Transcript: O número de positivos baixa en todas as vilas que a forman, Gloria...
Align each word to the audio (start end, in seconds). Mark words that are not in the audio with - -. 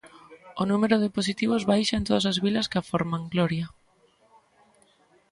O 0.61 0.63
número 0.71 0.97
de 1.03 1.13
positivos 1.17 1.67
baixa 1.71 1.95
en 1.99 2.03
todas 2.07 2.25
as 2.31 2.37
vilas 2.45 2.69
que 2.71 2.79
a 2.81 2.85
forman, 2.89 3.23
Gloria... 3.33 3.65